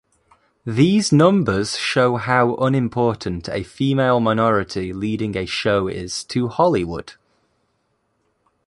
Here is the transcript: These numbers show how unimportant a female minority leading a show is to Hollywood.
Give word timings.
These 0.65 1.11
numbers 1.11 1.77
show 1.77 2.15
how 2.15 2.55
unimportant 2.55 3.47
a 3.49 3.61
female 3.61 4.19
minority 4.19 4.93
leading 4.93 5.37
a 5.37 5.45
show 5.45 5.87
is 5.87 6.23
to 6.23 6.47
Hollywood. 6.47 7.13